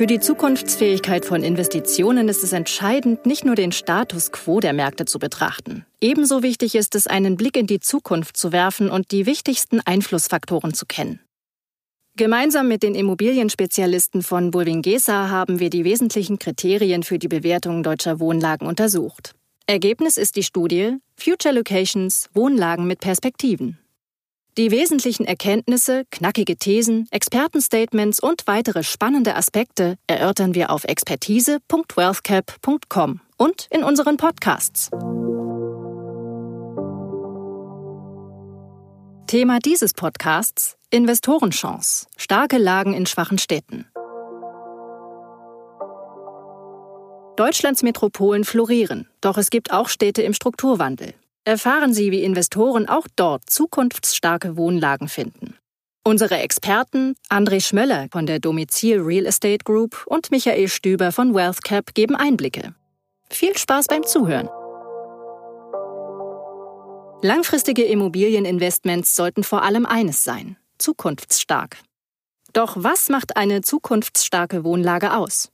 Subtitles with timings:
[0.00, 5.04] Für die Zukunftsfähigkeit von Investitionen ist es entscheidend, nicht nur den Status quo der Märkte
[5.04, 5.84] zu betrachten.
[6.00, 10.72] Ebenso wichtig ist es, einen Blick in die Zukunft zu werfen und die wichtigsten Einflussfaktoren
[10.72, 11.20] zu kennen.
[12.16, 18.20] Gemeinsam mit den Immobilienspezialisten von Bulwingesa haben wir die wesentlichen Kriterien für die Bewertung deutscher
[18.20, 19.34] Wohnlagen untersucht.
[19.66, 23.78] Ergebnis ist die Studie Future Locations Wohnlagen mit Perspektiven.
[24.58, 33.68] Die wesentlichen Erkenntnisse, knackige Thesen, Expertenstatements und weitere spannende Aspekte erörtern wir auf expertise.wealthcap.com und
[33.70, 34.90] in unseren Podcasts.
[39.28, 42.06] Thema dieses Podcasts Investorenchance.
[42.16, 43.86] Starke Lagen in schwachen Städten.
[47.36, 51.14] Deutschlands Metropolen florieren, doch es gibt auch Städte im Strukturwandel.
[51.44, 55.56] Erfahren Sie, wie Investoren auch dort zukunftsstarke Wohnlagen finden.
[56.04, 61.94] Unsere Experten André Schmöller von der Domizil Real Estate Group und Michael Stüber von WealthCap
[61.94, 62.74] geben Einblicke.
[63.30, 64.48] Viel Spaß beim Zuhören.
[67.22, 71.76] Langfristige Immobilieninvestments sollten vor allem eines sein, zukunftsstark.
[72.52, 75.50] Doch was macht eine zukunftsstarke Wohnlage aus?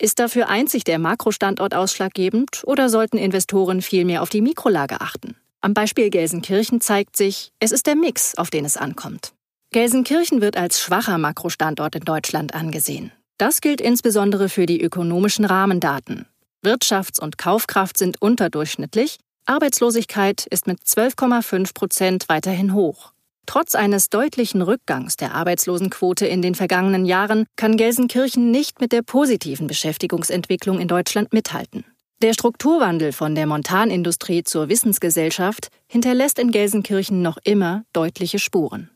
[0.00, 5.36] Ist dafür einzig der Makrostandort ausschlaggebend oder sollten Investoren vielmehr auf die Mikrolage achten?
[5.60, 9.34] Am Beispiel Gelsenkirchen zeigt sich, es ist der Mix, auf den es ankommt.
[9.72, 13.12] Gelsenkirchen wird als schwacher Makrostandort in Deutschland angesehen.
[13.36, 16.24] Das gilt insbesondere für die ökonomischen Rahmendaten.
[16.64, 23.12] Wirtschafts- und Kaufkraft sind unterdurchschnittlich, Arbeitslosigkeit ist mit 12,5 Prozent weiterhin hoch.
[23.46, 29.02] Trotz eines deutlichen Rückgangs der Arbeitslosenquote in den vergangenen Jahren kann Gelsenkirchen nicht mit der
[29.02, 31.84] positiven Beschäftigungsentwicklung in Deutschland mithalten.
[32.22, 38.90] Der Strukturwandel von der Montanindustrie zur Wissensgesellschaft hinterlässt in Gelsenkirchen noch immer deutliche Spuren.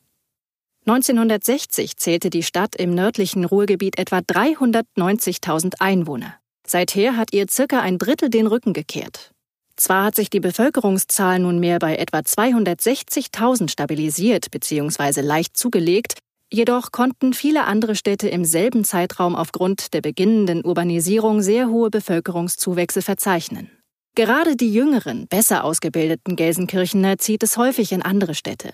[0.87, 6.35] 1960 zählte die Stadt im nördlichen Ruhrgebiet etwa 390.000 Einwohner.
[6.67, 9.34] Seither hat ihr circa ein Drittel den Rücken gekehrt.
[9.77, 15.21] Zwar hat sich die Bevölkerungszahl nunmehr bei etwa 260.000 stabilisiert bzw.
[15.21, 16.19] leicht zugelegt,
[16.53, 23.03] jedoch konnten viele andere Städte im selben Zeitraum aufgrund der beginnenden Urbanisierung sehr hohe Bevölkerungszuwächse
[23.03, 23.71] verzeichnen.
[24.15, 28.73] Gerade die jüngeren, besser ausgebildeten Gelsenkirchener zieht es häufig in andere Städte.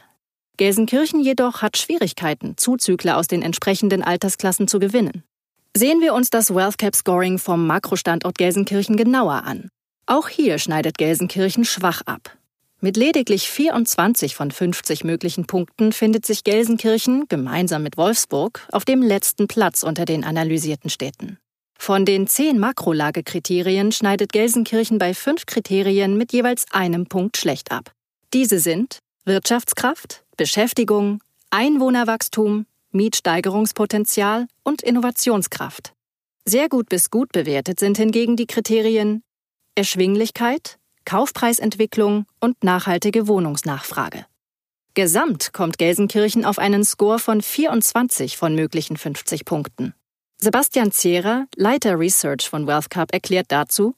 [0.59, 5.25] Gelsenkirchen jedoch hat Schwierigkeiten, Zuzügler aus den entsprechenden Altersklassen zu gewinnen.
[5.75, 9.71] Sehen wir uns das WealthCap Scoring vom Makrostandort Gelsenkirchen genauer an.
[10.11, 12.37] Auch hier schneidet Gelsenkirchen schwach ab.
[12.81, 19.03] Mit lediglich 24 von 50 möglichen Punkten findet sich Gelsenkirchen gemeinsam mit Wolfsburg auf dem
[19.03, 21.39] letzten Platz unter den analysierten Städten.
[21.79, 27.93] Von den zehn Makrolagekriterien schneidet Gelsenkirchen bei fünf Kriterien mit jeweils einem Punkt schlecht ab.
[28.33, 35.93] Diese sind Wirtschaftskraft, Beschäftigung, Einwohnerwachstum, Mietsteigerungspotenzial und Innovationskraft.
[36.45, 39.23] Sehr gut bis gut bewertet sind hingegen die Kriterien
[39.75, 44.27] Erschwinglichkeit, Kaufpreisentwicklung und nachhaltige Wohnungsnachfrage.
[44.95, 49.95] Gesamt kommt Gelsenkirchen auf einen Score von 24 von möglichen 50 Punkten.
[50.39, 53.95] Sebastian Zehrer, Leiter Research von WealthCup, erklärt dazu,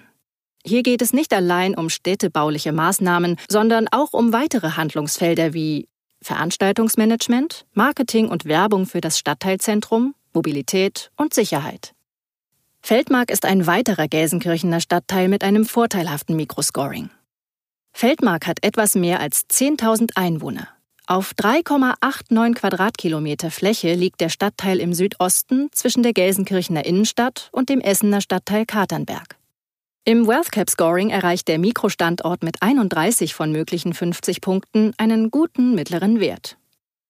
[0.66, 5.88] Hier geht es nicht allein um städtebauliche Maßnahmen, sondern auch um weitere Handlungsfelder wie
[6.24, 11.94] Veranstaltungsmanagement, Marketing und Werbung für das Stadtteilzentrum, Mobilität und Sicherheit.
[12.86, 17.10] Feldmark ist ein weiterer Gelsenkirchener Stadtteil mit einem vorteilhaften Mikroscoring.
[17.94, 20.68] Feldmark hat etwas mehr als 10.000 Einwohner.
[21.08, 27.80] Auf 3,89 Quadratkilometer Fläche liegt der Stadtteil im Südosten zwischen der Gelsenkirchener Innenstadt und dem
[27.80, 29.38] Essener Stadtteil Katernberg.
[30.04, 36.20] Im WealthCap Scoring erreicht der Mikrostandort mit 31 von möglichen 50 Punkten einen guten mittleren
[36.20, 36.58] Wert.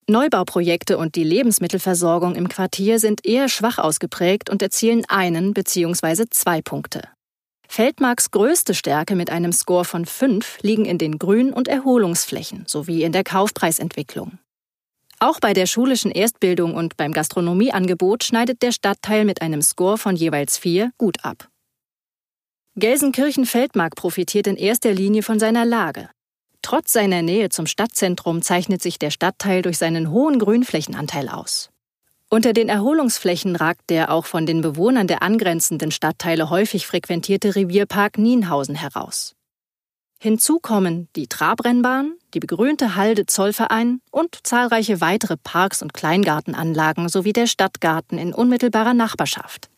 [0.08, 6.26] Neubauprojekte und die Lebensmittelversorgung im Quartier sind eher schwach ausgeprägt und erzielen einen bzw.
[6.30, 7.04] zwei Punkte.
[7.68, 13.04] Feldmarks größte Stärke mit einem Score von 5 liegen in den Grün- und Erholungsflächen sowie
[13.04, 14.38] in der Kaufpreisentwicklung.
[15.20, 20.16] Auch bei der schulischen Erstbildung und beim Gastronomieangebot schneidet der Stadtteil mit einem Score von
[20.16, 21.48] jeweils 4 gut ab.
[22.76, 26.10] Gelsenkirchen-Feldmark profitiert in erster Linie von seiner Lage.
[26.64, 31.70] Trotz seiner Nähe zum Stadtzentrum zeichnet sich der Stadtteil durch seinen hohen Grünflächenanteil aus.
[32.30, 38.18] Unter den Erholungsflächen ragt der auch von den Bewohnern der angrenzenden Stadtteile häufig frequentierte Revierpark
[38.18, 39.36] Nienhausen heraus.
[40.20, 47.34] Hinzu kommen die Trabrennbahn, die begrünte Halde Zollverein und zahlreiche weitere Parks und Kleingartenanlagen sowie
[47.34, 49.70] der Stadtgarten in unmittelbarer Nachbarschaft.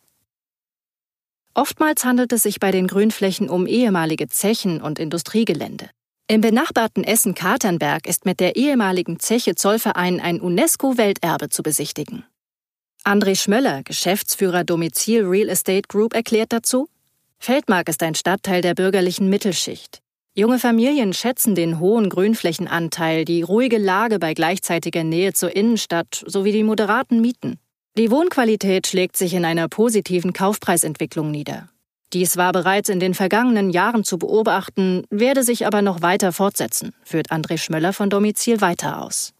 [1.55, 5.89] Oftmals handelt es sich bei den Grünflächen um ehemalige Zechen und Industriegelände.
[6.27, 12.25] Im benachbarten Essen-Katernberg ist mit der ehemaligen Zeche Zollverein ein UNESCO-Welterbe zu besichtigen.
[13.03, 16.87] André Schmöller, Geschäftsführer Domizil Real Estate Group, erklärt dazu,
[17.37, 19.99] Feldmark ist ein Stadtteil der bürgerlichen Mittelschicht.
[20.33, 26.51] Junge Familien schätzen den hohen Grünflächenanteil, die ruhige Lage bei gleichzeitiger Nähe zur Innenstadt sowie
[26.51, 27.59] die moderaten Mieten.
[27.99, 31.69] Die Wohnqualität schlägt sich in einer positiven Kaufpreisentwicklung nieder.
[32.13, 36.93] Dies war bereits in den vergangenen Jahren zu beobachten, werde sich aber noch weiter fortsetzen,
[37.03, 39.33] führt André Schmöller von Domizil weiter aus.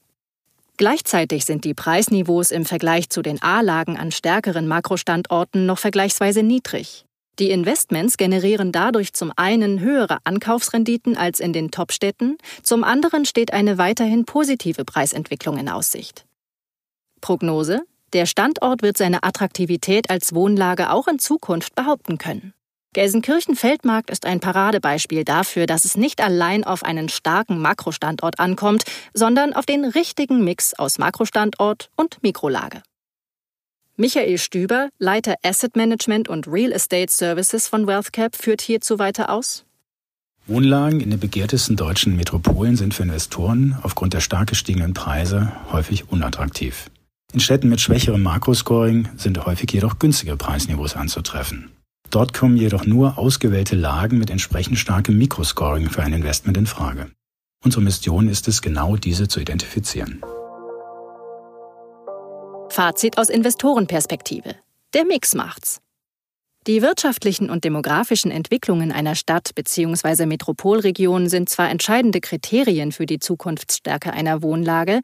[0.77, 7.05] Gleichzeitig sind die Preisniveaus im Vergleich zu den A-Lagen an stärkeren Makrostandorten noch vergleichsweise niedrig.
[7.39, 13.53] Die Investments generieren dadurch zum einen höhere Ankaufsrenditen als in den Topstädten, zum anderen steht
[13.53, 16.25] eine weiterhin positive Preisentwicklung in Aussicht.
[17.21, 17.81] Prognose
[18.13, 22.53] Der Standort wird seine Attraktivität als Wohnlage auch in Zukunft behaupten können.
[22.95, 29.51] Gelsenkirchen-Feldmarkt ist ein Paradebeispiel dafür, dass es nicht allein auf einen starken Makrostandort ankommt, sondern
[29.51, 32.81] auf den richtigen Mix aus Makrostandort und Mikrolage.
[33.97, 39.65] Michael Stüber, Leiter Asset Management und Real Estate Services von WealthCap, führt hierzu weiter aus.
[40.47, 46.09] Wohnlagen in den begehrtesten deutschen Metropolen sind für Investoren aufgrund der stark gestiegenen Preise häufig
[46.11, 46.89] unattraktiv.
[47.33, 51.71] In Städten mit schwächerem Makroscoring sind häufig jedoch günstige Preisniveaus anzutreffen.
[52.15, 57.11] Dort kommen jedoch nur ausgewählte Lagen mit entsprechend starkem Mikroscoring für ein Investment in Frage.
[57.61, 60.21] Unsere Mission ist es, genau diese zu identifizieren.
[62.69, 64.55] Fazit aus Investorenperspektive.
[64.93, 65.81] Der Mix macht's.
[66.67, 70.25] Die wirtschaftlichen und demografischen Entwicklungen einer Stadt bzw.
[70.25, 75.01] Metropolregion sind zwar entscheidende Kriterien für die Zukunftsstärke einer Wohnlage,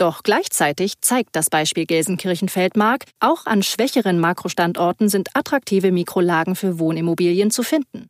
[0.00, 7.50] doch gleichzeitig zeigt das Beispiel Gelsenkirchen-Feldmark, auch an schwächeren Makrostandorten sind attraktive Mikrolagen für Wohnimmobilien
[7.50, 8.08] zu finden.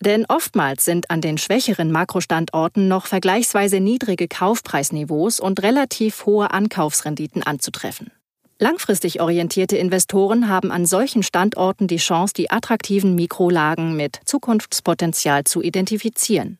[0.00, 7.42] Denn oftmals sind an den schwächeren Makrostandorten noch vergleichsweise niedrige Kaufpreisniveaus und relativ hohe Ankaufsrenditen
[7.42, 8.10] anzutreffen.
[8.58, 15.62] Langfristig orientierte Investoren haben an solchen Standorten die Chance, die attraktiven Mikrolagen mit Zukunftspotenzial zu
[15.62, 16.58] identifizieren.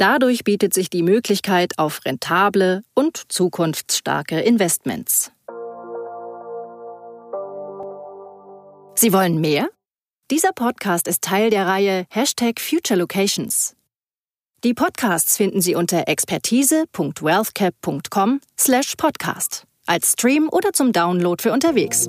[0.00, 5.30] Dadurch bietet sich die Möglichkeit auf rentable und zukunftsstarke Investments.
[8.94, 9.68] Sie wollen mehr?
[10.30, 13.76] Dieser Podcast ist Teil der Reihe Hashtag Future Locations.
[14.64, 22.08] Die Podcasts finden Sie unter expertise.wealthcap.com slash podcast als Stream oder zum Download für unterwegs.